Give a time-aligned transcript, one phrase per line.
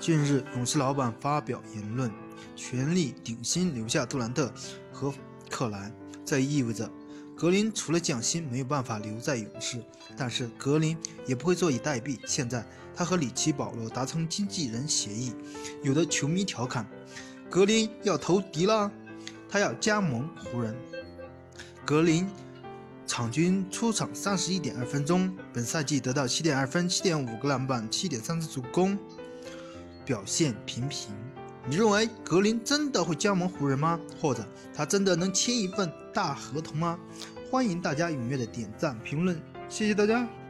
[0.00, 2.10] 近日，勇士老板发表言论，
[2.56, 4.50] 全力顶薪留下杜兰特
[4.90, 5.12] 和
[5.50, 5.92] 克莱，
[6.24, 6.90] 这意味着
[7.36, 9.84] 格林除了降薪没有办法留在勇士，
[10.16, 12.18] 但是格林也不会坐以待毙。
[12.26, 12.64] 现在
[12.96, 15.34] 他和里奇保罗达成经纪人协议，
[15.82, 16.86] 有的球迷调侃
[17.50, 18.90] 格林要投敌了，
[19.50, 20.74] 他要加盟湖人。
[21.84, 22.26] 格林
[23.06, 28.98] 场均出场三十一点二分钟，本赛季得到七点二分、七点五个篮板、七点三次助攻。
[30.10, 31.14] 表现平平，
[31.68, 34.00] 你认为格林真的会加盟湖人吗？
[34.20, 36.98] 或者他真的能签一份大合同吗？
[37.48, 40.26] 欢迎大家踊跃的点赞评论，谢谢大家。